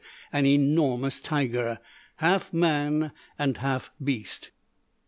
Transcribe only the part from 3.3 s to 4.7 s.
and half beast.